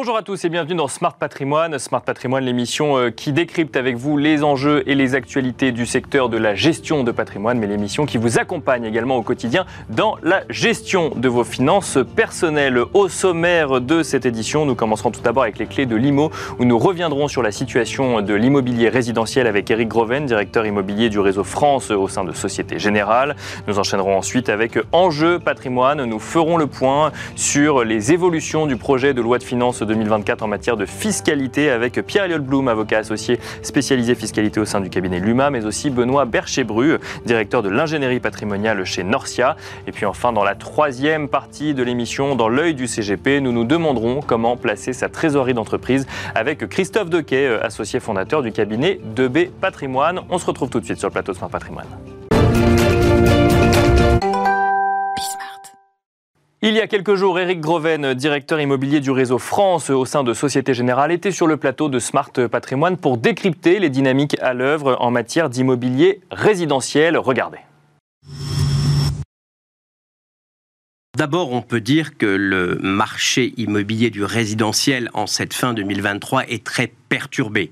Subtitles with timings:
[0.00, 1.78] Bonjour à tous et bienvenue dans Smart Patrimoine.
[1.78, 6.30] Smart Patrimoine, l'émission euh, qui décrypte avec vous les enjeux et les actualités du secteur
[6.30, 10.44] de la gestion de patrimoine, mais l'émission qui vous accompagne également au quotidien dans la
[10.48, 12.80] gestion de vos finances personnelles.
[12.94, 16.64] Au sommaire de cette édition, nous commencerons tout d'abord avec les clés de l'IMO, où
[16.64, 21.44] nous reviendrons sur la situation de l'immobilier résidentiel avec Eric Groven, directeur immobilier du réseau
[21.44, 23.36] France au sein de Société Générale.
[23.68, 26.02] Nous enchaînerons ensuite avec Enjeux patrimoine.
[26.06, 30.46] Nous ferons le point sur les évolutions du projet de loi de finances 2024 en
[30.46, 35.50] matière de fiscalité avec Pierre-Eliott Blum, avocat associé spécialisé fiscalité au sein du cabinet Luma,
[35.50, 39.56] mais aussi Benoît Berchebru, directeur de l'ingénierie patrimoniale chez Norcia.
[39.86, 43.64] Et puis enfin, dans la troisième partie de l'émission, dans l'œil du CGP, nous nous
[43.64, 50.20] demanderons comment placer sa trésorerie d'entreprise avec Christophe Dequet, associé fondateur du cabinet 2B Patrimoine.
[50.30, 51.88] On se retrouve tout de suite sur le plateau de Smart Patrimoine.
[56.62, 60.34] Il y a quelques jours, Eric Groven, directeur immobilier du réseau France au sein de
[60.34, 64.98] Société Générale, était sur le plateau de Smart Patrimoine pour décrypter les dynamiques à l'œuvre
[65.00, 67.16] en matière d'immobilier résidentiel.
[67.16, 67.60] Regardez.
[71.16, 76.62] D'abord, on peut dire que le marché immobilier du résidentiel en cette fin 2023 est
[76.62, 77.70] très perturbé.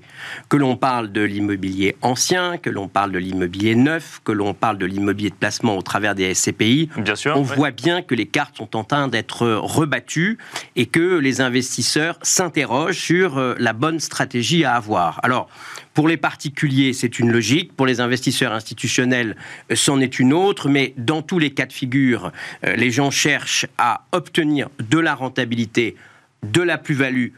[0.49, 4.77] Que l'on parle de l'immobilier ancien, que l'on parle de l'immobilier neuf, que l'on parle
[4.77, 8.27] de l'immobilier de placement au travers des SCPI, bien sûr, on voit bien que les
[8.27, 10.37] cartes sont en train d'être rebattues
[10.75, 15.19] et que les investisseurs s'interrogent sur euh, la bonne stratégie à avoir.
[15.23, 15.49] Alors,
[15.93, 17.73] pour les particuliers, c'est une logique.
[17.75, 19.35] Pour les investisseurs institutionnels,
[19.71, 20.69] euh, c'en est une autre.
[20.69, 22.31] Mais dans tous les cas de figure,
[22.65, 25.95] euh, les gens cherchent à obtenir de la rentabilité,
[26.43, 27.29] de la plus-value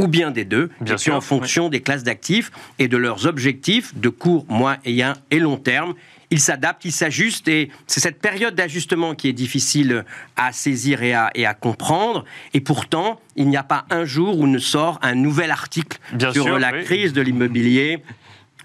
[0.00, 3.94] ou bien des deux, bien sûr, en fonction des classes d'actifs et de leurs objectifs
[3.94, 5.94] de court, moyen et long terme.
[6.30, 10.04] Ils s'adaptent, ils s'ajustent et c'est cette période d'ajustement qui est difficile
[10.36, 12.24] à saisir et à, et à, comprendre.
[12.54, 16.32] Et pourtant, il n'y a pas un jour où ne sort un nouvel article bien
[16.32, 16.84] sur sûr, la oui.
[16.84, 18.02] crise de l'immobilier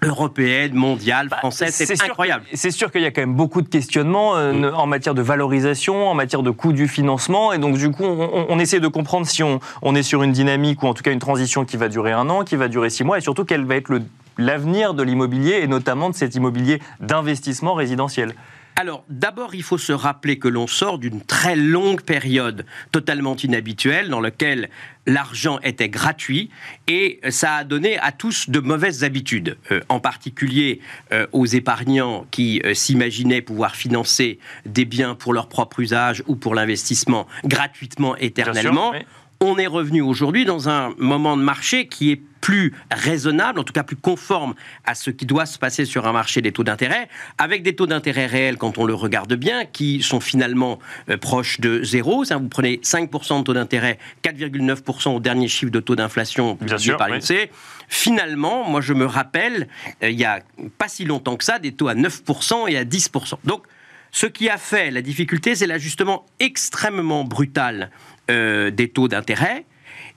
[0.02, 2.44] européenne, mondiale, Bah, française, c'est incroyable.
[2.52, 4.74] C'est sûr qu'il y a quand même beaucoup de questionnements euh, Mm.
[4.74, 7.52] en matière de valorisation, en matière de coût du financement.
[7.52, 10.82] Et donc, du coup, on, essaie de comprendre si on, on est sur une dynamique
[10.82, 13.04] ou en tout cas une transition qui va durer un an, qui va durer six
[13.04, 13.92] mois et surtout quel va être
[14.38, 18.34] l'avenir de l'immobilier et notamment de cet immobilier d'investissement résidentiel.
[18.78, 24.10] Alors, d'abord, il faut se rappeler que l'on sort d'une très longue période totalement inhabituelle
[24.10, 24.68] dans laquelle
[25.06, 26.50] l'argent était gratuit
[26.86, 30.80] et ça a donné à tous de mauvaises habitudes, Euh, en particulier
[31.12, 36.36] euh, aux épargnants qui euh, s'imaginaient pouvoir financer des biens pour leur propre usage ou
[36.36, 38.90] pour l'investissement gratuitement éternellement.
[38.90, 38.98] oui.
[39.40, 43.72] On est revenu aujourd'hui dans un moment de marché qui est plus raisonnable, en tout
[43.72, 44.54] cas plus conforme
[44.84, 47.08] à ce qui doit se passer sur un marché des taux d'intérêt,
[47.38, 50.78] avec des taux d'intérêt réels, quand on le regarde bien, qui sont finalement
[51.10, 52.24] euh, proches de zéro.
[52.24, 56.76] Ça, vous prenez 5% de taux d'intérêt, 4,9% au dernier chiffre de taux d'inflation Bien
[56.76, 57.14] publié sûr, par oui.
[57.14, 57.50] l'INSEE.
[57.88, 59.66] Finalement, moi je me rappelle,
[60.04, 60.40] euh, il y a
[60.78, 63.38] pas si longtemps que ça, des taux à 9% et à 10%.
[63.44, 63.64] Donc,
[64.12, 67.90] ce qui a fait la difficulté, c'est l'ajustement extrêmement brutal
[68.30, 69.64] euh, des taux d'intérêt.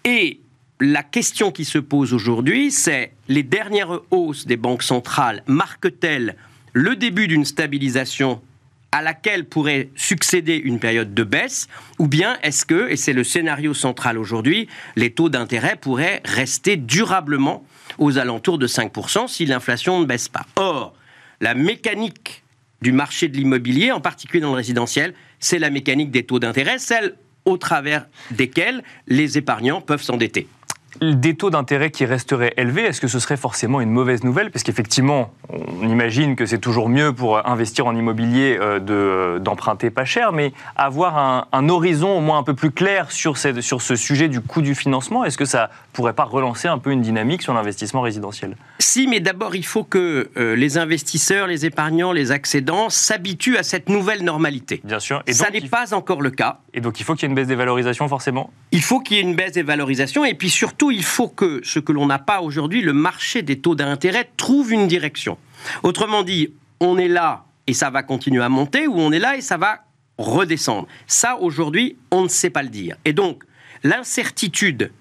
[0.05, 0.39] Et
[0.79, 6.35] la question qui se pose aujourd'hui, c'est les dernières hausses des banques centrales marquent-elles
[6.73, 8.41] le début d'une stabilisation
[8.91, 11.67] à laquelle pourrait succéder une période de baisse,
[11.99, 16.75] ou bien est-ce que, et c'est le scénario central aujourd'hui, les taux d'intérêt pourraient rester
[16.75, 17.63] durablement
[17.97, 20.45] aux alentours de 5% si l'inflation ne baisse pas?
[20.55, 20.95] Or,
[21.41, 22.43] la mécanique
[22.81, 26.79] du marché de l'immobilier, en particulier dans le résidentiel, c'est la mécanique des taux d'intérêt,
[26.79, 30.47] celle au travers desquels les épargnants peuvent s'endetter.
[31.01, 34.49] Des taux d'intérêt qui resteraient élevés, est-ce que ce serait forcément une mauvaise nouvelle?
[34.49, 39.91] Parce qu'effectivement, on imagine que c'est toujours mieux pour investir en immobilier euh, de- d'emprunter
[39.91, 43.61] pas cher, mais avoir un, un horizon au moins un peu plus clair sur, cette-
[43.61, 46.91] sur ce sujet du coût du financement, est-ce que ça pourrait pas relancer un peu
[46.91, 48.57] une dynamique sur l'investissement résidentiel?
[48.81, 53.63] Si, mais d'abord, il faut que euh, les investisseurs, les épargnants, les accédants s'habituent à
[53.63, 54.79] cette nouvelle normalité.
[54.85, 55.21] Bien sûr.
[55.27, 56.59] Et Ça n'est il- pas encore le cas.
[56.73, 58.51] et donc il faut qu'il y ait une baisse des valorisations forcément?
[58.71, 61.59] Il faut qu'il y ait une baisse des valorisations et puis surtout, il faut que
[61.63, 65.37] ce que l'on n'a pas aujourd'hui, le marché des taux d'intérêt trouve une direction.
[65.83, 69.35] Autrement dit, on est là et ça va continuer à monter ou on est là
[69.35, 69.79] et ça va
[70.17, 70.87] redescendre.
[71.05, 72.95] Ça, aujourd'hui, on ne sait pas le dire.
[73.03, 73.43] Et donc,
[73.83, 74.91] l'incertitude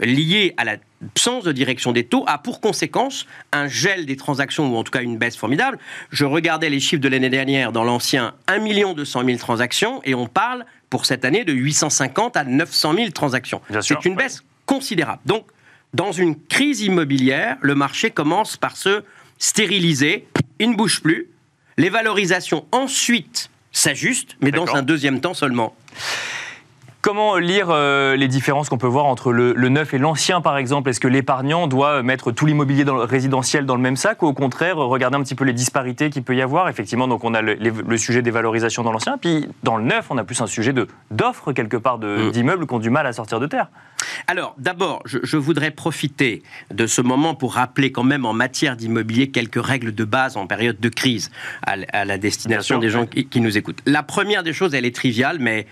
[0.00, 4.76] liée à l'absence de direction des taux a pour conséquence un gel des transactions ou
[4.76, 5.78] en tout cas une baisse formidable.
[6.10, 10.26] Je regardais les chiffres de l'année dernière dans l'ancien 1 200 000 transactions et on
[10.26, 13.60] parle pour cette année de 850 à 900 000 transactions.
[13.80, 14.24] C'est une ouais.
[14.24, 15.20] baisse considérable.
[15.26, 15.46] Donc,
[15.94, 19.02] dans une crise immobilière, le marché commence par se
[19.38, 20.26] stériliser,
[20.58, 21.28] il ne bouge plus,
[21.76, 25.74] les valorisations ensuite s'ajustent, mais dans un deuxième temps seulement.
[27.08, 30.90] Comment lire euh, les différences qu'on peut voir entre le, neuf et l'ancien, par exemple?
[30.90, 34.76] Est-ce que l'épargnant doit mettre tout l'immobilier résidentiel dans le même sac ou au contraire
[34.76, 36.68] regarder un petit peu les disparités qu'il peut y avoir?
[36.68, 40.18] Effectivement, donc on a le, sujet des valorisations dans l'ancien, puis dans le neuf, on
[40.18, 40.74] a plus un sujet
[41.10, 42.30] d'offres quelque part mm.
[42.30, 43.68] d'immeubles qui ont du mal à sortir de terre.
[44.26, 49.30] Alors, d'abord, je, voudrais profiter de ce moment pour rappeler quand même en matière d'immobilier
[49.30, 51.30] quelques règles de base en période de crise
[51.62, 53.80] à, la destination des gens qui nous écoutent.
[53.86, 55.66] La première des choses, elle est triviale, mais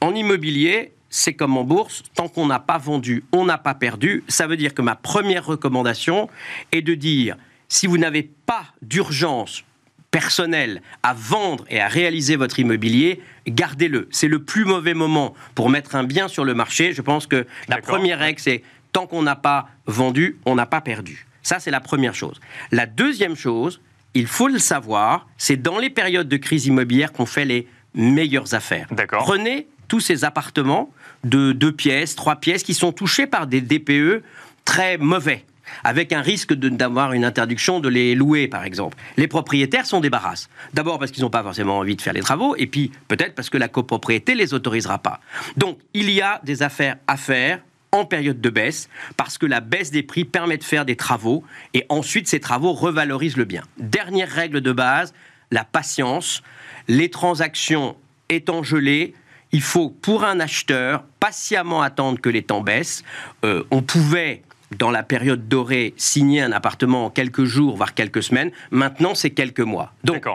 [0.00, 4.24] en immobilier, c'est comme en bourse, tant qu'on n'a pas vendu, on n'a pas perdu.
[4.28, 6.28] Ça veut dire que ma première recommandation
[6.72, 7.36] est de dire,
[7.68, 9.64] si vous n'avez pas d'urgence
[10.10, 14.08] personnelle à vendre et à réaliser votre immobilier, gardez-le.
[14.10, 16.92] C'est le plus mauvais moment pour mettre un bien sur le marché.
[16.92, 18.62] Je pense que la première règle, c'est
[18.92, 21.26] tant qu'on n'a pas vendu, on n'a pas perdu.
[21.42, 22.40] Ça, c'est la première chose.
[22.72, 23.80] La deuxième chose,
[24.14, 28.54] il faut le savoir, c'est dans les périodes de crise immobilière qu'on fait les meilleures
[28.54, 28.88] affaires.
[29.10, 30.90] Prenez tous ces appartements
[31.24, 34.22] de deux pièces, trois pièces qui sont touchés par des DPE
[34.64, 35.44] très mauvais
[35.84, 38.96] avec un risque d'avoir une interdiction de les louer, par exemple.
[39.16, 40.48] Les propriétaires s'en débarrassent.
[40.74, 43.50] D'abord parce qu'ils n'ont pas forcément envie de faire les travaux, et puis peut-être parce
[43.50, 45.20] que la copropriété les autorisera pas.
[45.56, 47.60] Donc, il y a des affaires à faire
[47.92, 51.44] en période de baisse, parce que la baisse des prix permet de faire des travaux,
[51.72, 53.62] et ensuite ces travaux revalorisent le bien.
[53.78, 55.14] Dernière règle de base,
[55.50, 56.42] la patience.
[56.88, 57.96] Les transactions
[58.28, 59.14] étant gelées,
[59.56, 63.02] il faut, pour un acheteur, patiemment attendre que les temps baissent.
[63.42, 64.42] Euh, on pouvait
[64.78, 68.50] dans la période dorée, signer un appartement en quelques jours, voire quelques semaines.
[68.70, 69.94] Maintenant, c'est quelques mois.
[70.04, 70.26] Donc,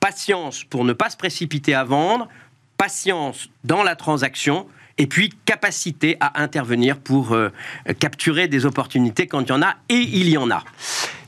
[0.00, 2.28] patience pour ne pas se précipiter à vendre,
[2.78, 4.66] patience dans la transaction,
[4.96, 7.50] et puis capacité à intervenir pour euh,
[7.98, 10.64] capturer des opportunités quand il y en a, et il y en a.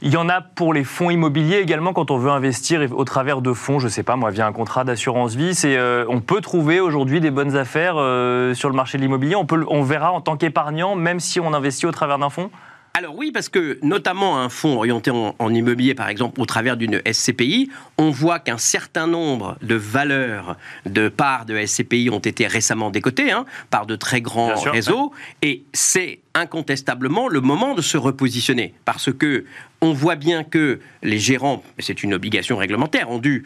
[0.07, 3.41] Il y en a pour les fonds immobiliers également quand on veut investir au travers
[3.41, 5.59] de fonds, je ne sais pas moi, via un contrat d'assurance vie.
[5.65, 9.35] Euh, on peut trouver aujourd'hui des bonnes affaires euh, sur le marché de l'immobilier.
[9.35, 12.51] On, on verra en tant qu'épargnant, même si on investit au travers d'un fonds?
[12.97, 17.03] Alors oui, parce que notamment un fonds orienté en, immobilier, par exemple, au travers d'une
[17.13, 17.69] SCPI,
[17.99, 20.57] on voit qu'un certain nombre de valeurs
[20.87, 25.13] de parts de SCPI ont été récemment décotées hein, par de très grands réseaux,
[25.43, 29.45] et c'est incontestablement le moment de se repositionner, parce que
[29.81, 33.45] on voit bien que les gérants, c'est une obligation réglementaire, ont dû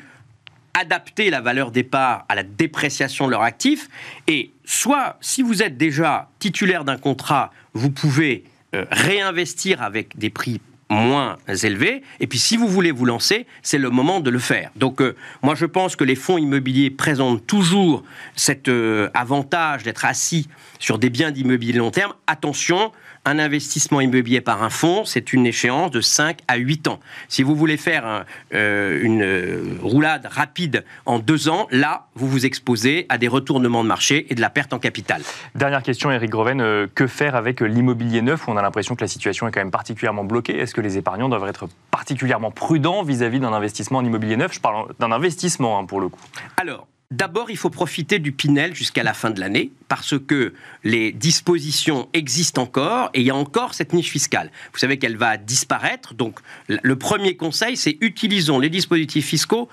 [0.74, 3.88] adapter la valeur des parts à la dépréciation de leurs actifs,
[4.26, 10.30] et soit si vous êtes déjà titulaire d'un contrat, vous pouvez euh, réinvestir avec des
[10.30, 10.60] prix
[10.90, 12.02] moins élevés.
[12.20, 14.70] Et puis, si vous voulez vous lancer, c'est le moment de le faire.
[14.76, 18.04] Donc, euh, moi, je pense que les fonds immobiliers présentent toujours
[18.36, 20.48] cet euh, avantage d'être assis
[20.78, 22.14] sur des biens d'immobilier long terme.
[22.26, 22.92] Attention,
[23.24, 27.00] un investissement immobilier par un fonds, c'est une échéance de 5 à 8 ans.
[27.28, 28.24] Si vous voulez faire
[28.54, 33.82] euh, une euh, roulade rapide en deux ans, là, vous vous exposez à des retournements
[33.82, 35.22] de marché et de la perte en capital.
[35.54, 38.48] Dernière question, Eric Groven, euh, que faire avec l'immobilier neuf?
[38.48, 40.98] Où on a l'impression que la situation est quand même particulièrement bloquée Est-ce que les
[40.98, 44.54] épargnants doivent être particulièrement prudents vis-à-vis d'un investissement en immobilier neuf?
[44.54, 46.20] Je parle d'un investissement hein, pour le coup.
[46.56, 50.52] Alors, D'abord, il faut profiter du Pinel jusqu'à la fin de l'année parce que
[50.84, 54.50] les dispositions existent encore et il y a encore cette niche fiscale.
[54.74, 56.12] Vous savez qu'elle va disparaître.
[56.12, 56.38] Donc,
[56.68, 59.70] le premier conseil, c'est utilisons les dispositifs fiscaux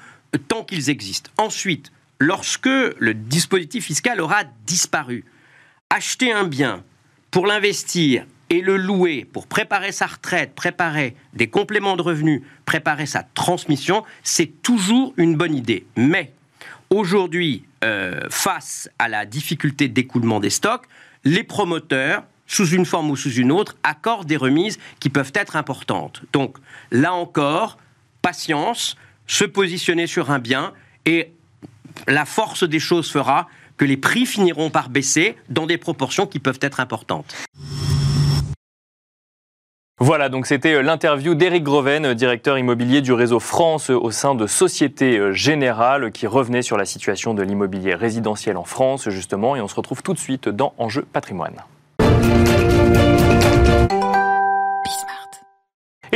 [0.47, 1.29] tant qu'ils existent.
[1.37, 5.25] Ensuite, lorsque le dispositif fiscal aura disparu,
[5.89, 6.85] acheter un bien
[7.31, 13.07] pour l'investir et le louer pour préparer sa retraite, préparer des compléments de revenus, préparer
[13.07, 15.85] sa transmission, c'est toujours une bonne idée.
[15.97, 16.31] Mais
[16.95, 20.85] Aujourd'hui, euh, face à la difficulté d'écoulement des stocks,
[21.25, 25.57] les promoteurs, sous une forme ou sous une autre, accordent des remises qui peuvent être
[25.57, 26.21] importantes.
[26.31, 26.55] Donc,
[26.91, 27.77] là encore,
[28.21, 28.95] patience,
[29.27, 30.71] se positionner sur un bien
[31.05, 31.33] et
[32.07, 36.39] la force des choses fera que les prix finiront par baisser dans des proportions qui
[36.39, 37.35] peuvent être importantes.
[40.01, 44.11] Voilà, donc c'était euh, l'interview d'Éric Groven, euh, directeur immobilier du réseau France euh, au
[44.11, 49.55] sein de Société Générale, qui revenait sur la situation de l'immobilier résidentiel en France, justement,
[49.55, 51.63] et on se retrouve tout de suite dans Enjeu patrimoine.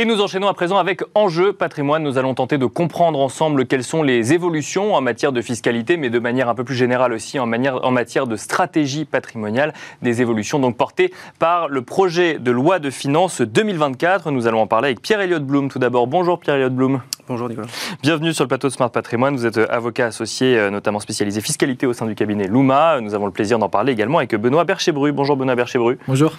[0.00, 2.02] Et nous enchaînons à présent avec Enjeu patrimoine.
[2.02, 6.08] Nous allons tenter de comprendre ensemble quelles sont les évolutions en matière de fiscalité, mais
[6.08, 9.74] de manière un peu plus générale aussi en, en matière de stratégie patrimoniale.
[10.00, 14.30] Des évolutions donc portées par le projet de loi de finances 2024.
[14.30, 16.06] Nous allons en parler avec Pierre-Éliott Blum tout d'abord.
[16.06, 17.02] Bonjour Pierre-Éliott Blum.
[17.28, 17.68] Bonjour Nicolas.
[18.02, 19.36] Bienvenue sur le plateau de Smart Patrimoine.
[19.36, 23.00] Vous êtes euh, avocat associé, euh, notamment spécialisé fiscalité au sein du cabinet Luma.
[23.00, 25.12] Nous avons le plaisir d'en parler également avec Benoît Berchebru.
[25.12, 25.98] Bonjour Benoît Berchebru.
[26.08, 26.32] Bonjour.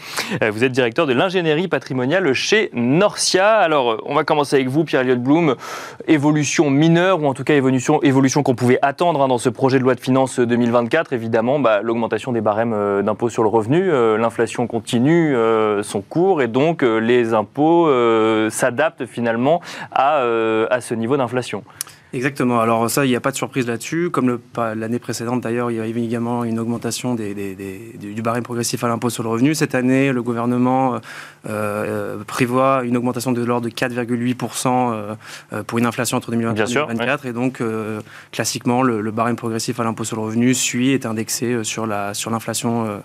[0.44, 3.51] Euh, vous êtes directeur de l'ingénierie patrimoniale chez Norcia.
[3.60, 5.56] Alors, on va commencer avec vous, Pierre-Eliott Blum.
[6.08, 8.00] Évolution mineure, ou en tout cas évolution,
[8.44, 11.14] qu'on pouvait attendre hein, dans ce projet de loi de finances 2024.
[11.14, 13.92] Évidemment, bah, l'augmentation des barèmes euh, d'impôts sur le revenu.
[13.92, 17.90] Euh, l'inflation continue euh, son cours et donc les impôts
[18.50, 20.22] s'adaptent finalement à
[20.80, 21.64] ce niveau d'inflation.
[22.14, 22.60] Exactement.
[22.60, 24.10] Alors ça, il n'y a pas de surprise là-dessus.
[24.12, 27.34] Comme l'année précédente, d'ailleurs, il y avait également une augmentation des,
[27.98, 29.56] du barème progressif à l'impôt sur le revenu.
[29.56, 31.00] Cette année, le gouvernement euh,
[31.48, 35.16] euh, prévoit une augmentation de l'ordre de 4,8%
[35.54, 37.26] euh, pour une inflation entre 2021 et 2024.
[37.26, 37.64] Et donc,
[38.32, 42.86] classiquement, le, le, barème progressif à l'impôt sur le revenu suit, est indexé sur l'inflation.
[42.86, 43.02] Sur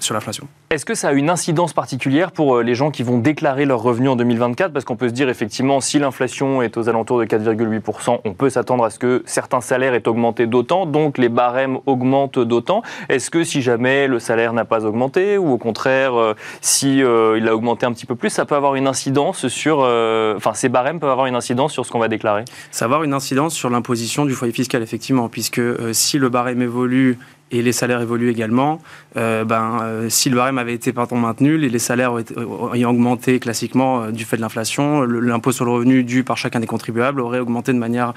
[0.00, 0.48] sur l'inflation.
[0.70, 3.82] Est-ce que ça a une incidence particulière pour euh, les gens qui vont déclarer leurs
[3.82, 7.26] revenus en 2024 Parce qu'on peut se dire effectivement, si l'inflation est aux alentours de
[7.26, 11.78] 4,8%, on peut s'attendre à ce que certains salaires aient augmenté d'autant, donc les barèmes
[11.86, 12.82] augmentent d'autant.
[13.08, 17.48] Est-ce que si jamais le salaire n'a pas augmenté, ou au contraire, euh, si il
[17.48, 19.80] a augmenté un petit peu plus, ça peut avoir une incidence sur...
[19.80, 22.44] Enfin, ces barèmes peuvent avoir une incidence sur ce qu'on va déclarer?
[22.70, 25.60] Ça va avoir une incidence sur l'imposition du foyer fiscal, effectivement, puisque
[25.92, 27.18] si le barème évolue
[27.52, 28.80] et les salaires évoluent également.
[29.16, 32.14] Euh, ben, euh, si le barème avait été pardon, maintenu, les, les salaires
[32.74, 36.60] ayant augmenté classiquement euh, du fait de l'inflation, l'impôt sur le revenu dû par chacun
[36.60, 38.14] des contribuables aurait augmenté de manière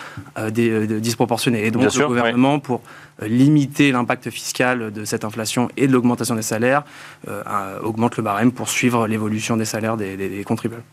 [0.49, 1.65] disproportionnée.
[1.65, 2.81] Et donc le gouvernement, pour
[3.21, 6.83] limiter l'impact fiscal de cette inflation et de l'augmentation des salaires,
[7.83, 10.83] augmente le barème pour suivre l'évolution des salaires des contribuables.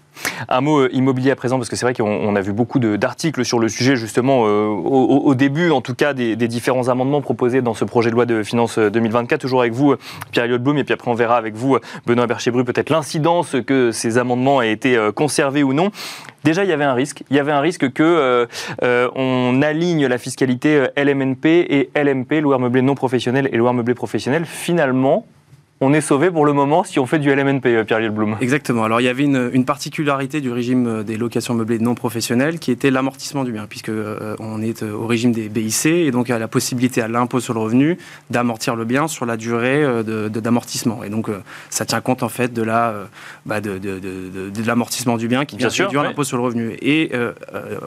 [0.49, 3.45] Un mot euh, immobilier à présent, parce que c'est vrai qu'on a vu beaucoup d'articles
[3.45, 7.75] sur le sujet, justement, euh, au, début, en tout cas, des, différents amendements proposés dans
[7.75, 9.41] ce projet de loi de finances 2024.
[9.41, 9.95] Toujours avec vous,
[10.31, 14.19] Pierre-Eliott Blum, et puis après, on verra avec vous, Benoît Berchébru, peut-être l'incidence que ces
[14.19, 15.91] amendements aient été euh, conservés ou non.
[16.45, 17.23] Déjà, il y avait un risque.
[17.31, 18.49] Il y avait un risque que
[18.83, 24.45] on aligne la fiscalité LMNP et LMP, loueur meublé non professionnel et loueur meublé professionnel.
[24.45, 25.25] Finalement,
[25.83, 28.37] on est sauvé pour le moment si on fait du LMNP, euh, Pierre Blum.
[28.41, 28.85] Exactement.
[28.85, 32.71] Alors il y avait une, particularité du régime euh, des locations meublées non professionnelles qui
[32.71, 36.39] était l'amortissement du bien, puisque euh, on est au régime des BIC et donc a
[36.39, 37.99] la possibilité à l'impôt sur le revenu
[38.31, 41.03] d'amortir le bien sur la durée d'amortissement.
[41.03, 41.29] et donc
[41.71, 42.95] ça tient compte en fait de la
[43.45, 43.81] bah, de,
[44.65, 46.77] l'amortissement du bien qui vient réduire l'impôt sur le revenu.
[46.81, 47.11] Et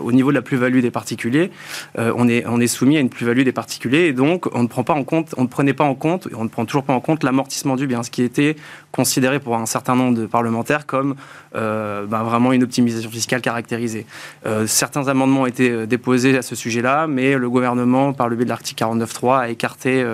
[0.02, 1.52] au niveau de la plus-value des particuliers,
[1.98, 4.84] on est on est soumis à une plus-value des particuliers et donc on ne prend
[4.84, 7.00] pas en compte, on ne prenait pas en compte, on ne prend toujours pas en
[7.00, 8.56] compte l'amortissement du ce qui était
[8.92, 11.16] considéré pour un certain nombre de parlementaires comme
[11.56, 14.06] euh, ben, vraiment une optimisation fiscale caractérisée.
[14.46, 18.36] Euh, certains amendements ont été euh, déposés à ce sujet-là, mais le gouvernement, par le
[18.36, 20.06] biais de l'article 49.3, a écarté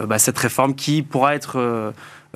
[0.00, 1.92] ben, cette réforme qui pourra être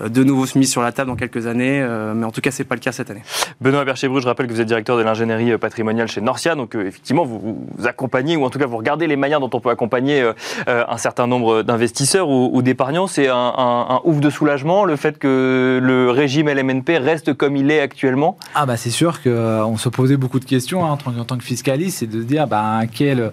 [0.08, 2.64] de nouveau mis sur la table dans quelques années, euh, mais en tout cas, c'est
[2.64, 3.22] pas le cas cette année.
[3.60, 6.86] Benoît Berchebru, je rappelle que vous êtes directeur de l'ingénierie patrimoniale chez Norcia, donc euh,
[6.86, 9.70] effectivement, vous, vous, accompagnez, ou en tout cas, vous regardez les manières dont on peut
[9.70, 10.30] accompagner
[10.66, 13.06] un certain nombre d'investisseurs ou, d'épargnants.
[13.06, 17.80] C'est un, ouf de soulagement, le fait que le régime LMNP reste comme il est
[17.80, 21.44] actuellement Ah bah c'est sûr qu'on se posait beaucoup de questions hein, en, tant, que
[21.44, 23.32] fiscaliste, c'est de se dire bah, quelle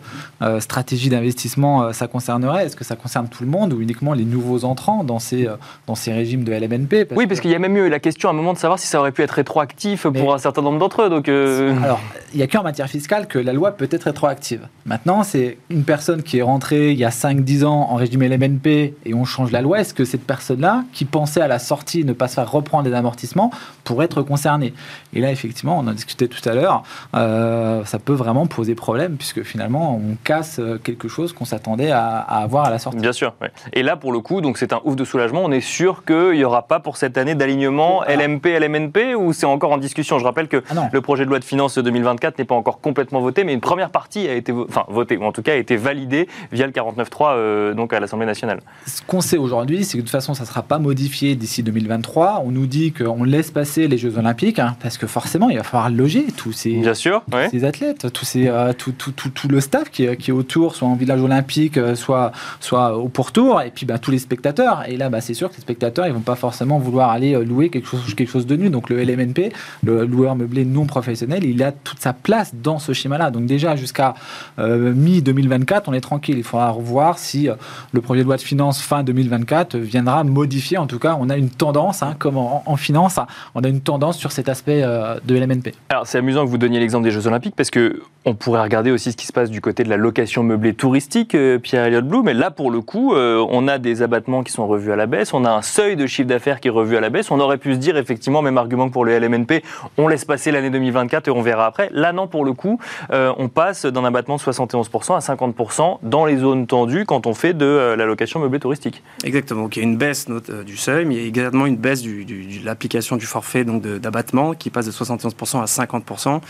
[0.60, 2.66] stratégie d'investissement ça concernerait?
[2.66, 5.48] Est-ce que ça concerne tout le monde ou uniquement les nouveaux entrants dans ces,
[5.86, 7.08] dans ces régimes de LMNP.
[7.16, 8.88] oui, parce qu'il y a même eu la question à un moment de savoir si
[8.88, 11.10] ça aurait pu être rétroactif pour un certain nombre d'entre eux.
[11.10, 12.00] Donc euh, Alors,
[12.34, 14.68] il n'y a qu'en matière fiscale que la loi peut être rétroactive.
[14.86, 18.68] Maintenant, c'est une personne qui est rentrée il y a 5-10 ans en régime LMNP
[19.06, 19.80] et on change la loi.
[19.80, 22.94] Est-ce que cette personne-là, qui pensait à la sortie ne pas se faire reprendre des
[22.94, 23.52] amortissements,
[23.84, 24.74] pourrait être concernée?
[25.14, 26.84] Et là, effectivement, on en discutait tout à l'heure,
[27.16, 32.20] euh, ça peut vraiment poser problème puisque finalement, on casse quelque chose qu'on s'attendait à,
[32.20, 33.00] avoir à la sortie.
[33.00, 33.34] Bien sûr.
[33.74, 35.44] Et là, pour le coup, donc c'est un ouf de soulagement.
[35.44, 39.46] On est sûr qu'il y aura pas pour cette année d'alignement LMP, LMNP ou c'est
[39.46, 40.20] encore en discussion?
[40.20, 43.22] Je rappelle que ah le projet de loi de finances 2024 n'est pas encore complètement
[43.22, 45.76] voté, mais une première partie a été enfin, votée, ou en tout cas a été
[45.76, 48.62] validée via le 49.3 euh, donc à l'Assemblée nationale.
[48.86, 51.64] Ce qu'on sait aujourd'hui, c'est que de toute façon, ça ne sera pas modifié d'ici
[51.64, 52.42] 2023.
[52.46, 55.64] On nous dit qu'on laisse passer les Jeux Olympiques, hein, parce que forcément, il va
[55.64, 59.48] falloir loger tous ces, Bien sûr, ces athlètes, tous ces, euh, tout, tout, tout, tout,
[59.48, 63.08] le staff qui est, qui est, autour, soit en village olympique, euh, soit, soit au
[63.08, 64.84] pourtour, et puis bah, tous les spectateurs.
[64.88, 67.46] Et là, bah, c'est sûr que les spectateurs, ils vont pas forcément vouloir aller euh,
[67.46, 68.70] louer quelque chose, quelque chose de nu.
[68.70, 69.54] Donc le LMNP,
[69.84, 73.32] le loueur meublé non professionnel, il a toute sa place dans ce schéma-là.
[73.32, 74.14] Donc déjà jusqu'à
[74.60, 76.38] euh, mi-2024, on est tranquille.
[76.38, 77.56] Il faudra revoir si euh,
[77.94, 80.78] le projet de loi de finances fin 2024 viendra modifier.
[80.78, 83.20] En tout cas, on a une tendance, hein, comme en, finance,
[83.56, 85.74] on a une tendance sur cet aspect de LMNP.
[85.90, 88.92] Alors c'est amusant que vous donniez l'exemple des Jeux Olympiques parce que on pourrait regarder
[88.92, 92.26] aussi ce qui se passe du côté de la location meublée touristique, Pierre Elliott Blum.
[92.26, 95.34] Mais là, pour le coup, on a des abattements qui sont revus à la baisse.
[95.34, 97.32] On a un seuil de d'affaires qui est revu à la baisse.
[97.32, 99.64] On aurait pu se dire, effectivement, même argument que pour le LMNP,
[99.98, 101.90] on laisse passer l'année 2024 et on verra après.
[101.92, 102.80] Là, non, pour le coup,
[103.12, 107.34] euh, on passe d'un abattement de 71% à 50% dans les zones tendues quand on
[107.34, 109.04] fait de euh, la location meublée touristique.
[109.24, 109.64] Exactement.
[109.64, 111.78] Donc, il y a une baisse euh, du seuil, mais il y a également une
[111.78, 116.42] baisse de l'application du forfait donc d'abattement qui passe de 71% à 50%.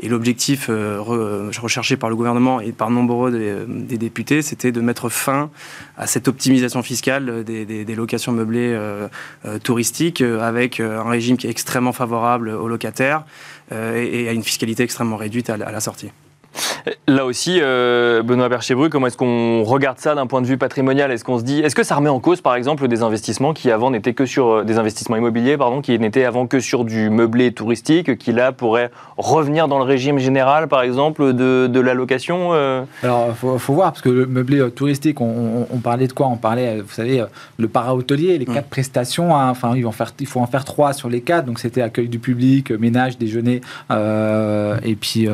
[0.00, 3.30] Et l'objectif recherché par le gouvernement et par nombreux
[3.66, 5.50] des, députés, c'était de mettre fin
[5.96, 8.78] à cette optimisation fiscale des, locations meublées
[9.62, 13.24] touristiques avec un régime qui est extrêmement favorable aux locataires
[13.70, 16.10] et à une fiscalité extrêmement réduite à la sortie.
[17.08, 21.10] Là aussi, euh, Benoît Berchebru, comment est-ce qu'on regarde ça d'un point de vue patrimonial?
[21.10, 23.70] Est-ce qu'on se dit, est-ce que ça remet en cause, par exemple, des investissements qui
[23.70, 27.10] avant n'étaient que sur euh, des investissements immobiliers, pardon, qui n'étaient avant que sur du
[27.10, 31.94] meublé touristique, qui là pourraient revenir dans le régime général, par exemple, de, de la
[31.94, 32.82] location euh?
[33.02, 36.26] Alors, il faut, voir parce que le meublé touristique, on, parlait de quoi?
[36.26, 37.24] On parlait, vous savez,
[37.58, 38.54] le para-hôtelier, les mmh.
[38.54, 39.36] quatre prestations.
[39.36, 41.46] Hein, enfin, ils vont faire, il faut en faire trois sur les quatre.
[41.46, 43.60] Donc, c'était accueil du public, ménage, déjeuner,
[43.90, 45.28] et puis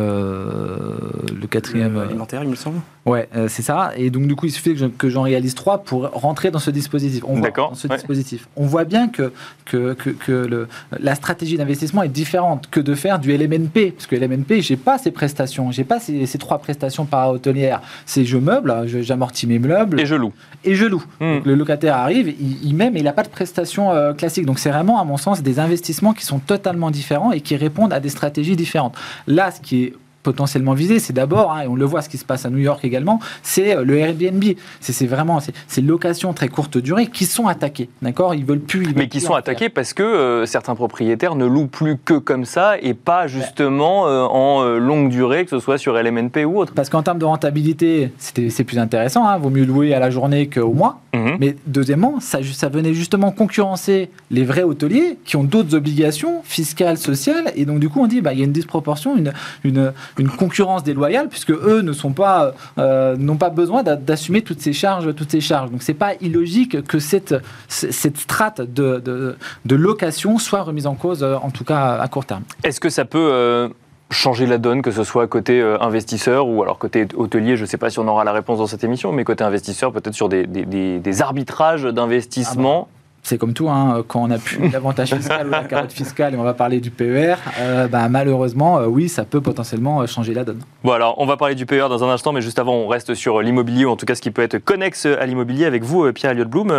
[1.41, 1.97] le quatrième.
[1.97, 2.81] Euh, alimentaire, il me semble.
[3.05, 3.93] Ouais, euh, c'est ça.
[3.97, 7.25] Et donc, du coup, il suffit que j'en réalise trois pour rentrer dans ce dispositif.
[7.27, 8.49] On voit, dans ce dispositif.
[8.57, 9.33] On voit bien que,
[9.65, 10.69] que, que, le,
[11.01, 13.93] la stratégie d'investissement est différente que de faire du LMNP.
[13.93, 15.73] Parce que LMNP, j'ai pas ces prestations.
[15.73, 17.83] J'ai pas ces, ces, trois prestations para-hôtelières.
[18.07, 20.01] C'est je meuble, j'amortis mes meubles.
[20.01, 20.33] Et je loue.
[20.65, 21.03] Et je loue.
[21.21, 21.39] Hmm.
[21.45, 24.47] le locataire arrive, il, il met, mais il n'a pas de prestations euh, classiques.
[24.47, 27.93] Donc, c'est vraiment, à mon sens, des investissements qui sont totalement différents et qui répondent
[27.93, 28.97] à des stratégies différentes.
[29.27, 29.93] Là, ce qui est
[30.23, 32.59] potentiellement visé, c'est d'abord, hein, et on le voit ce qui se passe à New
[32.59, 34.45] York également, c'est euh, le Airbnb.
[34.81, 37.89] C'est vraiment ces locations très courte durée qui sont attaquées.
[38.03, 38.35] D'accord?
[38.35, 38.95] Ils veulent plus.
[38.95, 42.77] Mais qui sont attaquées parce que euh, certains propriétaires ne louent plus que comme ça
[42.81, 46.73] et pas justement euh, en longue durée, que ce soit sur LMNP ou autre.
[46.75, 49.27] Parce qu'en termes de rentabilité, c'est plus intéressant.
[49.27, 51.01] Hein, vaut mieux louer à la journée qu'au mois.
[51.15, 51.37] Mhm.
[51.41, 56.97] Mais deuxièmement, ça, ça venait justement concurrencer les vrais hôteliers qui ont d'autres obligations fiscales,
[56.97, 57.53] sociales.
[57.55, 59.33] Et donc, du coup, on dit bah, il y a une disproportion, une,
[59.65, 64.61] une, une concurrence déloyale puisque eux ne sont pas euh, n'ont pas besoin d'assumer toutes
[64.61, 65.71] ces charges toutes ces charges.
[65.71, 67.35] Donc c'est pas illogique que cette
[67.69, 72.25] cette strate de, de, de, location soit remise en cause en tout cas à court
[72.25, 72.43] terme.
[72.65, 73.69] Est-ce que ça peut euh,
[74.13, 77.67] changer la donne, que ce soit côté euh, investisseur ou alors côté hôtelier, je ne
[77.67, 80.29] sais pas si on aura la réponse dans cette émission, mais côté investisseur, peut-être sur
[80.29, 82.89] des, des, des arbitrages d'investissement.
[82.91, 86.35] Ah c'est comme tout, hein, quand on a plus l'avantage fiscal ou la carotte fiscale,
[86.35, 90.07] et on va parler du PER, euh, bah, malheureusement, euh, oui, ça peut potentiellement euh,
[90.07, 90.61] changer la donne.
[90.83, 93.15] Bon, alors, on va parler du PER dans un instant, mais juste avant, on reste
[93.15, 95.67] sur l'immobilier, ou en tout cas ce qui peut être connexe à l'immobilier.
[95.67, 96.73] Avec vous, Pierre Elliott Blum,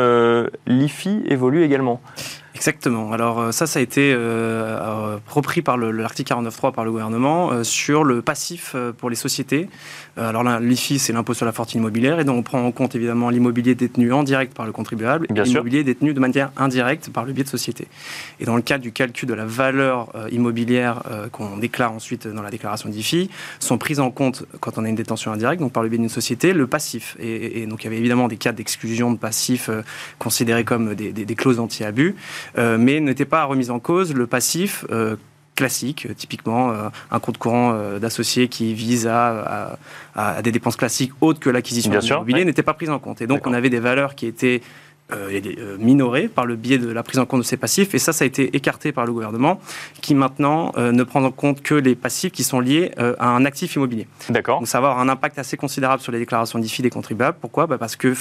[0.68, 2.02] l'IFI évolue également.
[2.64, 3.12] Exactement.
[3.12, 4.16] Alors ça, ça a été
[5.28, 9.68] repris par l'article 49.3 par le gouvernement sur le passif pour les sociétés.
[10.18, 12.96] Euh, alors l'IFI, c'est l'impôt sur la fortune immobilière, et donc on prend en compte
[12.96, 17.26] évidemment l'immobilier détenu en direct par le contribuable et l'immobilier détenu de manière indirecte par
[17.26, 17.88] le biais de sociétés.
[18.40, 22.28] Et dans le cadre du calcul de la valeur euh, immobilière euh, qu'on déclare ensuite
[22.28, 25.74] dans la déclaration d'IFI, sont prises en compte, quand on a une détention indirecte, donc
[25.74, 27.18] par le biais d'une société, le passif.
[27.20, 29.70] Et, donc il y avait évidemment des cas d'exclusion de passifs
[30.20, 32.16] considérés comme des, des clauses anti-abus,
[32.58, 34.86] mais n'était pas remise en cause le passif
[35.56, 39.78] classique, euh, typiquement euh, un compte courant euh, d'associés qui vise à,
[40.16, 43.22] à, des dépenses classiques autres que l'acquisition immobilier n'était pas prise en compte.
[43.22, 44.62] Et donc on avait des valeurs qui étaient
[45.78, 47.94] minorées par le biais de la prise en compte de ces passifs.
[47.94, 49.62] Et ça, ça a été écarté par le gouvernement,
[50.02, 53.76] qui maintenant ne prend en compte que les passifs qui sont liés à un actif
[53.76, 54.08] immobilier.
[54.30, 54.60] D'accord.
[54.60, 57.38] Donc ça va avoir un impact assez considérable sur les déclarations d'IFI des contribuables.
[57.40, 57.68] Pourquoi?
[57.68, 58.16] Bah, Parce que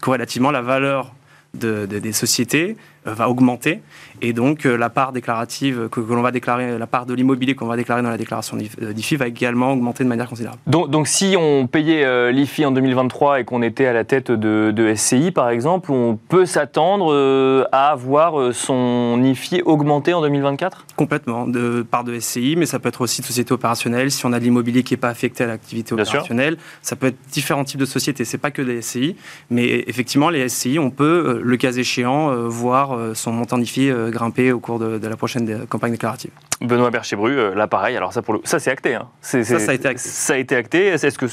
[0.00, 1.12] corrélativement, la valeur
[1.52, 2.76] de, des sociétés
[3.14, 3.80] va augmenter
[4.22, 7.66] et donc, euh, la part déclarative que, l'on va déclarer, la part de l'immobilier qu'on
[7.66, 10.58] va déclarer dans la déclaration d'IFI va également augmenter de manière considérable.
[10.66, 14.30] Donc, donc si on payait euh, l'IFI en 2023 et qu'on était à la tête
[14.30, 20.86] de, SCI, par exemple, on peut s'attendre euh, à voir son IFI augmenter en 2024
[20.96, 24.10] Complètement, de part de SCI, mais ça peut être aussi de société opérationnelle.
[24.10, 27.18] Si on a de l'immobilier qui n'est pas affecté à l'activité opérationnelle, ça peut être
[27.30, 28.24] différents types de sociétés.
[28.24, 29.16] C'est pas que les SCI,
[29.50, 34.60] mais effectivement, les SCI, on peut, le cas échéant, voir son montant d'IFI grimper au
[34.60, 36.30] cours de, la prochaine campagne déclarative.
[36.60, 38.40] Benoît Berchebru, euh, là pareil, alors ça, pour le...
[38.44, 39.06] ça c'est acté, hein.
[39.20, 40.08] ça, ça a été acté.
[40.08, 40.86] Ça a été acté.
[40.86, 41.26] Est-ce que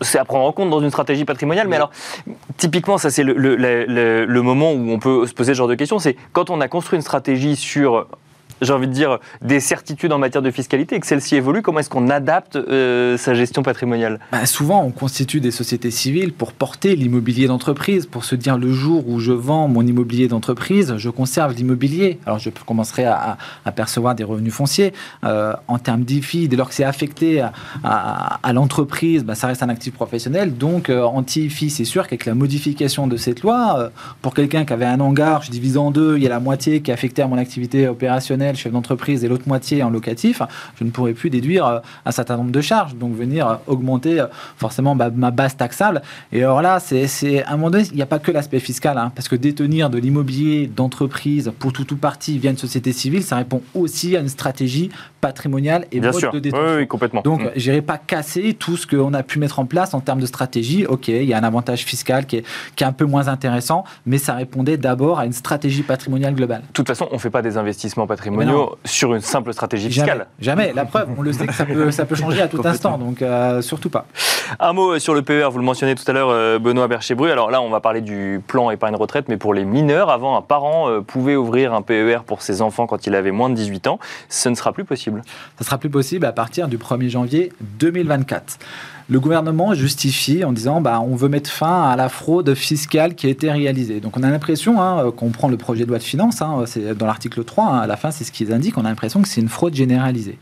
[0.00, 1.68] c'est à prendre en compte dans une stratégie patrimoniale?
[1.68, 1.90] Mais alors,
[2.56, 5.98] typiquement, ça c'est le, le, moment où on peut se poser ce genre de questions,
[5.98, 8.06] c'est quand on a construit une stratégie sur
[8.62, 11.80] j'ai envie de dire, des certitudes en matière de fiscalité et que celle-ci évolue, comment
[11.80, 14.20] est-ce qu'on adapte euh, sa gestion patrimoniale?
[14.32, 18.72] Bah, Souvent, on constitue des sociétés civiles pour porter l'immobilier d'entreprise, pour se dire le
[18.72, 22.18] jour où je vends mon immobilier d'entreprise, je conserve l'immobilier.
[22.26, 23.36] Alors, je commencerai à,
[23.74, 24.92] percevoir des revenus fonciers.
[25.24, 27.52] Euh, en termes d'IFI, dès lors que c'est affecté à,
[28.42, 30.56] à l'entreprise, bah, ça reste un actif professionnel.
[30.56, 33.88] Donc, euh, anti-IFI, c'est sûr qu'avec la modification de cette loi, euh,
[34.20, 36.80] pour quelqu'un qui avait un hangar, je divise en deux, il y a la moitié
[36.80, 40.42] qui est affectée à mon activité opérationnelle, chef d'entreprise, et l'autre moitié en locatif,
[40.78, 44.24] je ne pourrais plus déduire euh, un certain nombre de charges, donc venir euh, augmenter
[44.56, 46.02] forcément ma, base taxable.
[46.32, 48.98] Et alors là, c'est à un moment donné, il n'y a pas que l'aspect fiscal,
[48.98, 53.22] hein, parce que détenir de l'immobilier d'entreprise pour tout ou partie via une société civile,
[53.22, 56.32] ça répond aussi à une stratégie patrimoniale et Bien sûr.
[56.32, 56.76] de détention.
[56.76, 57.22] Oui, complètement.
[57.22, 57.50] Donc, mm.
[57.56, 60.26] je n'irai pas casser tout ce qu'on a pu mettre en place en termes de
[60.26, 60.84] stratégie.
[60.86, 62.44] Ok, il y a un avantage fiscal qui est,
[62.76, 66.62] qui est un peu moins intéressant, mais ça répondait d'abord à une stratégie patrimoniale globale.
[66.62, 68.41] De toute façon, on ne fait pas des investissements patrimoniaux
[68.84, 70.26] sur une simple stratégie fiscale.
[70.40, 72.98] Jamais, La preuve, on le sait que ça peut, ça peut changer à tout instant,
[72.98, 74.06] donc euh, surtout pas.
[74.60, 77.30] Un mot sur le PER, vous le mentionnez tout à l'heure, euh, Benoît Berchebru.
[77.30, 80.42] Alors là, on va parler du plan épargne retraite, mais pour les mineurs, avant, un
[80.42, 83.86] parent euh, pouvait ouvrir un PER pour ses enfants quand il avait moins de 18
[83.86, 83.98] ans.
[84.28, 85.22] Ce ne sera plus possible.
[85.58, 88.58] Ça sera plus possible à partir du 1er janvier 2024
[89.12, 93.26] le gouvernement justifie en disant bah, on veut mettre fin à la fraude fiscale qui
[93.26, 94.00] a été réalisée.
[94.00, 96.96] Donc on a l'impression, hein, qu'on prend le projet de loi de finances, hein, c'est
[96.96, 99.28] dans l'article 3, hein, à la fin c'est ce qu'ils indiquent, on a l'impression que
[99.28, 100.38] c'est une fraude généralisée.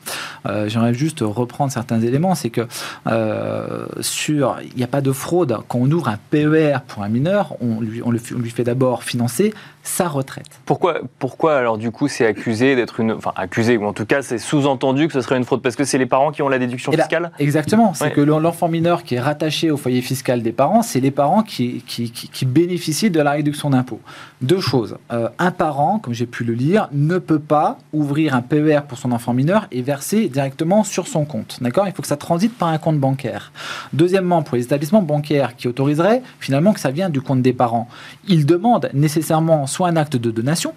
[0.47, 2.63] Euh, j'aimerais juste reprendre certains éléments, c'est que
[3.09, 5.59] euh, sur, il n'y a pas de fraude.
[5.67, 10.47] Quand on ouvre un PER pour un mineur, on lui fait d'abord financer sa retraite.
[10.67, 13.13] Pourquoi, pourquoi alors du coup c'est accusé d'être une...
[13.13, 15.63] Enfin accusé, ou en tout cas c'est sous-entendu que ce serait une fraude?
[15.63, 17.33] Parce que c'est les parents qui ont la déduction fiscale?
[17.39, 21.11] Exactement, c'est que l'enfant mineur qui est rattaché au foyer fiscal des parents, c'est les
[21.11, 24.01] parents qui, qui, qui, bénéficient de la réduction d'impôt.
[24.43, 24.97] Deux choses.
[25.13, 28.99] Euh, un parent, comme j'ai pu le lire, ne peut pas ouvrir un PER pour
[28.99, 31.59] son enfant mineur et verser directement sur son compte.
[31.61, 31.87] D'accord?
[31.87, 33.53] Il faut que ça transite par un compte bancaire.
[33.93, 37.89] Deuxièmement, pour les établissements bancaires qui autoriseraient finalement que ça vienne du compte des parents,
[38.29, 40.75] ils demandent nécessairement soit un acte de donation,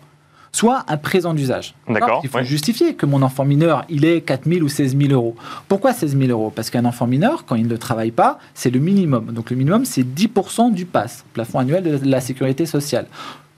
[0.54, 1.74] soit un présent d'usage.
[1.90, 2.22] D'accord.
[2.24, 5.36] Il faut justifier que mon enfant mineur, il est 4 000 ou 16 000 euros.
[5.68, 6.52] Pourquoi 16 000 euros?
[6.56, 9.34] Parce qu'un enfant mineur, quand il ne travaille pas, c'est le minimum.
[9.34, 13.08] Donc le minimum, c'est 10% du PAS, plafond annuel de la sécurité sociale.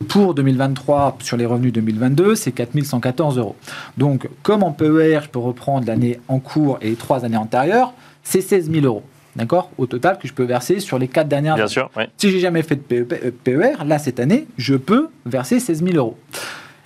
[0.10, 3.56] Pour 2023, sur les revenus 2022, c'est 4 114 euros.
[3.98, 7.94] Donc, comme en PER, je peux reprendre l'année en cours et les trois années antérieures,
[8.24, 9.04] c'est 16 000 euros
[9.36, 12.04] d'accord, au total que je peux verser sur les quatre dernières Bien sûr, oui.
[12.18, 16.18] Si j'ai jamais fait de PER, là, cette année, je peux verser 16 000 euros.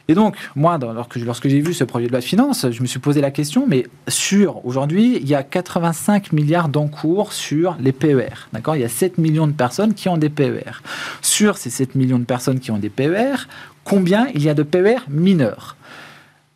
[0.10, 2.88] Et donc, moi, lorsque, lorsque j'ai vu ce projet de loi de finances, je me
[2.88, 7.92] suis posé la question, mais sur, aujourd'hui, il y a 85 milliards d'encours sur les
[7.92, 8.48] PER.
[8.52, 8.76] D'accord?
[8.76, 10.82] Il y a 7 millions de personnes qui ont des PER.
[11.22, 13.48] Sur ces 7 millions de personnes qui ont des PER,
[13.84, 15.78] combien il y a de PER mineurs?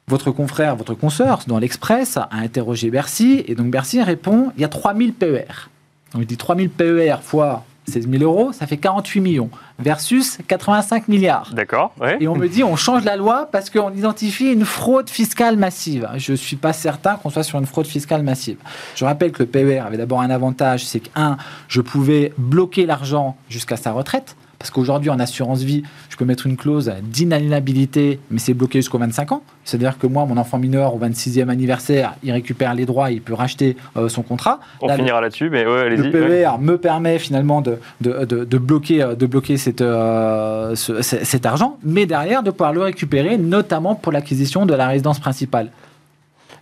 [0.07, 4.65] Votre confrère, votre consoeur, dans l'Express, a interrogé Bercy, et donc Bercy répond il y
[4.65, 5.69] a 3000 PER.
[6.13, 11.07] Donc il dit 3000 PER fois 16 000 euros, ça fait 48 millions, versus 85
[11.07, 11.51] milliards.
[11.53, 11.93] D'accord.
[12.19, 16.07] Et on me dit, on change la loi parce qu'on identifie une fraude fiscale massive.
[16.15, 18.57] Je ne suis pas certain qu'on soit sur une fraude fiscale massive.
[18.95, 22.85] Je rappelle que le PER avait d'abord un avantage, c'est que, un, je pouvais bloquer
[22.85, 24.35] l'argent jusqu'à sa retraite.
[24.63, 28.97] Parce qu'aujourd'hui, en assurance vie, je peux mettre une clause d'inaliénabilité, mais c'est bloqué jusqu'aux
[28.97, 29.43] 25 ans.
[29.65, 33.33] C'est-à-dire que moi, mon enfant mineur, au 26e anniversaire, il récupère les droits, il peut
[33.33, 34.61] racheter euh, son contrat.
[34.81, 36.09] On finira là-dessus, mais ouais, allez-y.
[36.09, 41.77] Le PER me permet finalement de, de, de, bloquer, de bloquer cette, euh, cet argent,
[41.83, 45.71] mais derrière de pouvoir le récupérer, notamment pour l'acquisition de la résidence principale.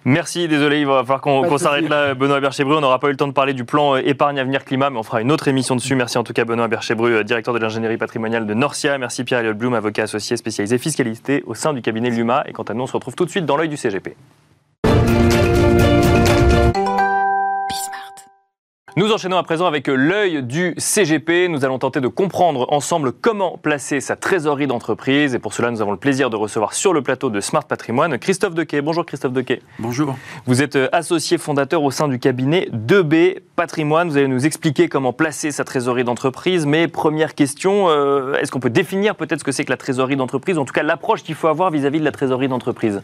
[0.04, 2.76] Merci, désolé, il va falloir qu'on s'arrête là, Benoît Berchebru.
[2.76, 4.98] On n'aura pas eu le temps de parler du plan euh, épargne avenir climat, mais
[4.98, 5.94] on fera une autre émission dessus.
[5.94, 8.98] Merci en tout cas, Benoît Berchebru, euh, directeur de l'ingénierie patrimoniale de Norcia.
[8.98, 12.44] Merci Pierre-Eliott Blum, avocat associé spécialisé fiscalité au sein du cabinet Luma.
[12.48, 14.16] Et quant à nous, on se retrouve tout de suite dans l'œil du CGP.
[18.97, 21.47] Nous enchaînons à présent avec l'œil du CGP.
[21.47, 25.34] Nous allons tenter de comprendre ensemble comment placer sa trésorerie d'entreprise.
[25.34, 28.19] Et pour cela, nous avons le plaisir de recevoir sur le plateau de Smart Patrimoine
[28.19, 28.82] Christophe Dequet.
[28.82, 29.62] Bonjour Christophe Dequet.
[29.80, 30.17] Bonjour.
[30.45, 34.10] Vous êtes euh, associé fondateur au sein du cabinet 2B Patrimoine.
[34.10, 36.65] Vous allez nous expliquer comment placer sa trésorerie d'entreprise.
[36.65, 40.17] Mais première question, euh, est-ce qu'on peut définir peut-être ce que c'est que la trésorerie
[40.17, 43.01] d'entreprise, en tout cas l'approche qu'il faut avoir vis-à-vis de la trésorerie d'entreprise?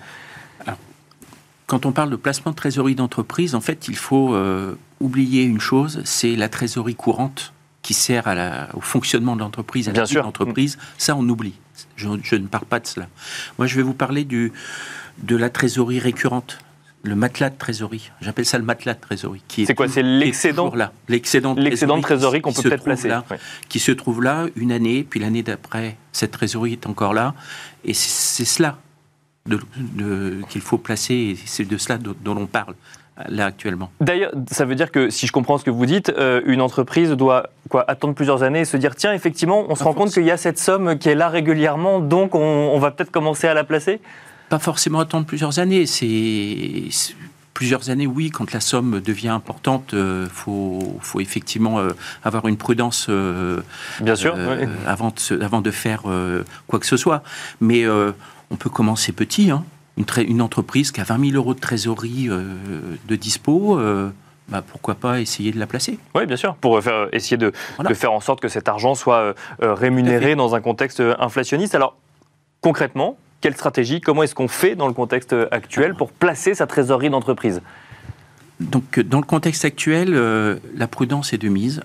[1.68, 5.60] Quand on parle de placement de trésorerie d'entreprise, en fait, il faut euh, oublier une
[5.60, 8.26] chose, c'est la trésorerie courante qui sert
[8.74, 10.78] au fonctionnement de l'entreprise, à la vie de l'entreprise.
[10.98, 11.54] Ça, on oublie.
[11.96, 13.08] Je, ne parle pas de cela.
[13.58, 14.52] Moi, je vais vous parler du,
[15.24, 16.60] de la trésorerie récurrente,
[17.04, 18.12] le matelas de trésorerie.
[18.20, 19.42] J'appelle ça le matelas de trésorerie.
[19.48, 20.92] C'est quoi C'est l'excédent là.
[21.08, 23.08] L'excédent de trésorerie, trésorerie qu'on peut peut-être placer.
[23.08, 23.24] Là,
[23.70, 27.36] Qui se trouve là une année, puis l'année d'après, cette trésorerie est encore là.
[27.86, 28.80] Et c'est cela
[29.46, 32.76] de- de- qu'il faut placer, et c'est de cela dont, dont on parle
[33.30, 33.90] là actuellement.
[34.02, 37.10] D'ailleurs, ça veut dire que, si je comprends ce que vous dites, euh, une entreprise
[37.12, 40.24] doit quoi, attendre plusieurs années et se dire tiens, effectivement, on se rend compte qu'il
[40.26, 43.54] y a cette somme qui est là régulièrement, donc on, on va peut-être commencer à
[43.54, 44.00] la placer?
[44.50, 47.16] Pas forcément attendre plusieurs années, c'est
[47.54, 51.90] plusieurs années, oui, quand la somme devient importante, il faut, faut effectivement euh,
[52.24, 53.62] avoir une prudence euh,
[54.00, 54.36] Bien sûr.
[54.38, 57.24] euh, avant, de, se- avant de faire euh, quoi que ce soit.
[57.60, 58.12] Mais euh,
[58.52, 59.50] on peut commencer petit.
[59.50, 59.64] hein.
[59.98, 62.56] Une, entreprise qui a 20 000 euros de trésorerie euh,
[63.08, 64.12] de dispo, euh,
[64.50, 67.90] bah, pourquoi pas essayer de la placer Oui, bien sûr, pour faire, essayer de, Voilà.
[67.90, 71.76] de faire en sorte que cet argent soit euh, rémunéré dans un contexte inflationniste.
[71.76, 71.98] Alors,
[72.62, 77.10] concrètement, quelle stratégie Comment est-ce qu'on fait dans le contexte actuel pour placer sa trésorerie
[77.10, 77.62] d'entreprise?
[78.60, 81.82] Donc, dans le contexte actuel, euh, la prudence est de mise.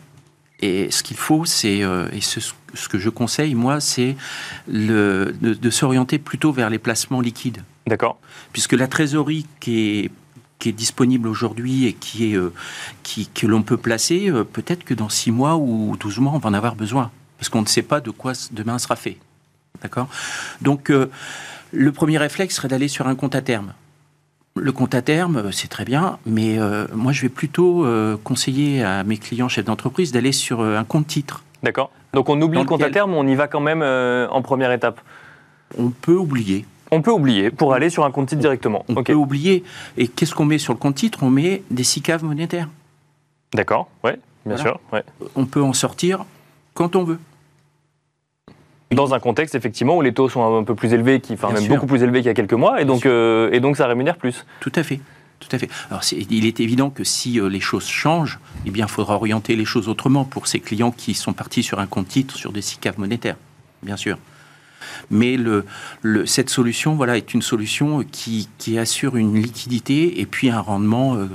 [0.61, 2.41] Et ce qu'il faut, c'est, euh, et ce,
[2.75, 4.17] ce que je conseille, moi, c'est
[4.69, 7.63] de s'orienter plutôt vers les placements liquides.
[7.87, 8.19] D'accord
[8.53, 10.11] Puisque la trésorerie qui est,
[10.59, 12.53] qui est disponible aujourd'hui et qui est, euh,
[13.03, 16.39] qui, que l'on peut placer, euh, peut-être que dans 6 mois ou 12 mois, on
[16.39, 17.11] va en avoir besoin.
[17.39, 19.17] Parce qu'on ne sait pas de quoi demain sera fait.
[19.83, 20.09] D'accord?
[20.61, 21.11] Donc, euh,
[21.73, 23.73] le premier réflexe serait d'aller sur un compte à terme.
[24.55, 26.59] Le compte à terme, c'est très bien, mais
[26.93, 27.87] moi, je vais plutôt
[28.23, 31.43] conseiller à mes clients chefs d'entreprise d'aller sur un compte titre.
[31.63, 31.91] D'accord.
[32.13, 34.71] Donc on oublie Dans le compte à terme, on y va quand même en première
[34.71, 35.01] étape.
[35.79, 36.67] On peut oublier.
[36.95, 38.85] On peut oublier pour aller sur un compte titre directement.
[38.89, 39.65] On peut oublier.
[39.97, 41.23] Et qu'est-ce qu'on met sur le compte titre?
[41.23, 42.69] On met des SICAV monétaires.
[43.55, 44.63] D'accord, ouais, bien Voilà.
[44.63, 44.81] sûr.
[44.93, 45.03] ouais.
[45.35, 46.25] On peut en sortir
[46.75, 47.19] quand on veut.
[48.91, 51.57] Dans un contexte effectivement où les taux sont un peu plus élevés, qui, enfin Bien
[51.57, 51.75] même sûr.
[51.75, 54.17] beaucoup plus élevés qu'il y a quelques mois, et donc, euh, et donc ça rémunère
[54.19, 54.45] plus.
[54.61, 55.01] Tout à fait.
[55.41, 55.71] Tout à fait.
[55.91, 59.57] Alors, il est évident que si euh, les choses changent, eh bien, il faudra orienter
[59.57, 62.61] les choses autrement pour ces clients qui sont partis sur un compte titre, sur des
[62.63, 63.37] SICAV monétaires,
[63.83, 64.19] bien sûr.
[65.11, 65.65] Mais le,
[66.03, 70.61] le- cette solution, voilà, est une solution qui, qui assure une liquidité et puis un
[70.61, 71.27] rendement euh,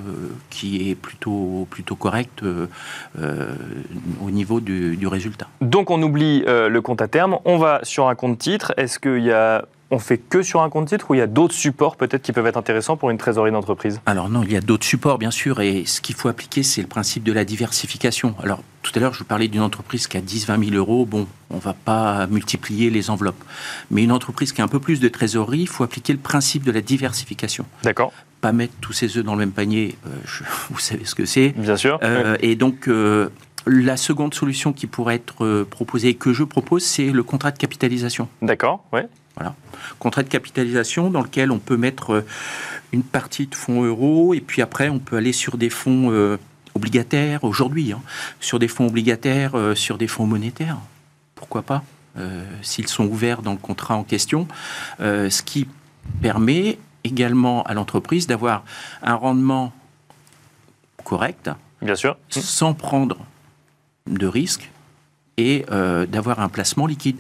[0.50, 2.68] qui est plutôt, plutôt correct euh,
[3.20, 3.54] euh,
[4.26, 5.48] au niveau du, du résultat.
[5.62, 8.74] Donc on oublie le compte à terme, on va sur un compte titre.
[8.78, 11.28] Est-ce qu'il y a, on fait que sur un compte titre ou il y a
[11.28, 14.02] d'autres supports peut-être qui peuvent être intéressants pour une trésorerie d'entreprise?
[14.06, 16.82] Alors non, il y a d'autres supports, bien sûr, et ce qu'il faut appliquer, c'est
[16.82, 18.36] le principe de la diversification.
[18.44, 21.06] Alors, tout à l'heure, je vous parlais d'une entreprise qui a 10-20 000 euros.
[21.06, 23.44] Bon, on ne va pas multiplier les enveloppes.
[23.92, 26.64] Mais une entreprise qui a un peu plus de trésorerie, il faut appliquer le principe
[26.64, 27.66] de la diversification.
[27.84, 31.16] D'accord, Pas mettre tous ses œufs dans le même panier, euh, je- vous savez ce
[31.16, 31.50] que c'est.
[31.58, 32.00] bien sûr.
[32.04, 33.30] Euh, Et donc, euh,
[33.66, 37.58] la seconde solution qui pourrait être proposée, et que je propose, c'est le contrat de
[37.58, 38.28] capitalisation.
[38.42, 39.08] D'accord, ouais.
[40.00, 42.24] contrat de capitalisation dans lequel on peut mettre
[42.94, 46.38] une partie de fonds euros et puis après on peut aller sur des fonds
[46.78, 48.02] obligataires aujourd'hui, hein,
[48.40, 50.78] sur des fonds obligataires, euh, sur des fonds monétaires.
[51.36, 51.84] Pourquoi pas
[52.18, 54.48] euh, S'ils sont ouverts dans le contrat en question,
[55.02, 55.68] euh, ce qui
[56.22, 58.64] permet également à l'entreprise d'avoir
[59.02, 59.74] un rendement
[61.04, 61.50] correct
[61.82, 62.18] Bien sûr.
[62.30, 63.18] sans prendre
[64.08, 64.72] de risques
[65.38, 65.66] et
[66.10, 67.18] d'avoir un placement liquide.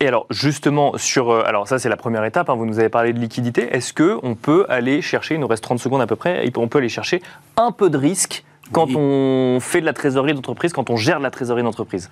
[0.00, 2.48] Et alors justement sur, alors ça c'est la première étape.
[2.48, 3.68] hein, vous nous avez parlé de liquidité.
[3.76, 6.52] Est-ce que on peut aller chercher, il nous reste 30 secondes à peu près, et
[6.56, 7.20] on peut aller chercher
[7.56, 8.94] un peu de risque quand Oui.
[8.96, 12.10] on fait de la trésorerie d'entreprise, quand on gère de la trésorerie d'entreprise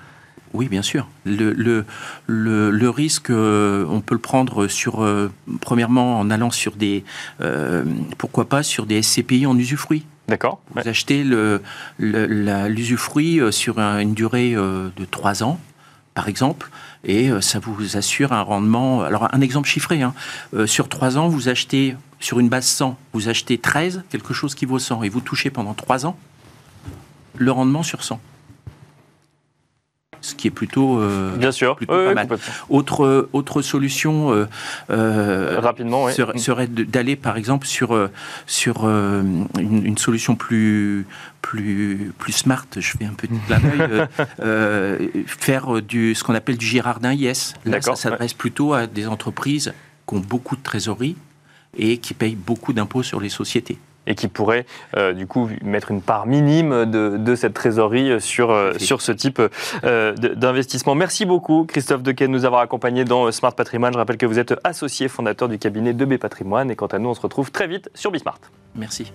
[0.54, 1.06] Oui, bien sûr.
[1.24, 1.84] Le, le,
[2.26, 7.04] le, le risque, euh, on peut le prendre sur, euh, premièrement, en allant sur des,
[7.40, 7.84] euh,
[8.18, 10.06] pourquoi pas, sur des SCPI en usufruit.
[10.28, 10.88] D'accord Vous ouais.
[10.88, 11.62] achetez le-
[11.98, 15.58] le- la- l'usufruit sur un- une durée de 3 ans,
[16.14, 16.70] par exemple,
[17.04, 19.02] et ça vous assure un rendement.
[19.02, 20.14] Alors, un exemple chiffré, hein.
[20.66, 24.64] Sur 3 ans, vous achetez, sur une base 100, vous achetez 13, quelque chose qui
[24.64, 26.16] vaut 100, et vous touchez pendant 3 ans
[27.38, 28.20] le rendement sur 100.
[30.22, 30.98] Ce qui est plutôt.
[30.98, 31.76] euh, Bien sûr.
[31.76, 32.38] plutôt Ouais, pas mal.
[32.68, 34.46] autre, autre solution euh,
[34.90, 36.12] euh, Rapidement, oui.
[36.40, 38.08] serait, d'aller par exemple sur,
[38.46, 41.06] sur une, une solution plus,
[41.42, 44.06] plus, plus smart, je fais un petit clin d'œil,
[44.40, 47.54] euh, faire du, ce qu'on appelle du Girardin IS.
[47.64, 49.74] Là, ça s'adresse plutôt à des entreprises
[50.08, 51.16] qui ont beaucoup de trésorerie
[51.78, 53.78] et qui payent beaucoup d'impôts sur les sociétés.
[54.06, 54.66] Et qui pourrait
[54.96, 58.78] euh, du coup mettre une part minime de, de cette trésorerie sur, euh, fait.
[58.78, 59.40] sur ce type
[59.84, 60.94] euh, d'investissement.
[60.94, 63.92] Merci beaucoup Christophe Dequet de nous avoir accompagnés dans Smart Patrimoine.
[63.92, 66.98] Je rappelle que vous êtes associé fondateur du cabinet de B Patrimoine et quant à
[66.98, 68.38] nous on se retrouve très vite sur Bismart.
[68.74, 69.12] Merci.